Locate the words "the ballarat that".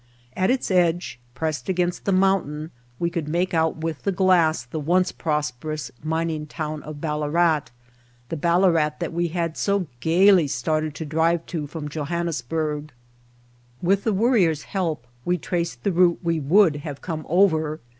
8.29-9.13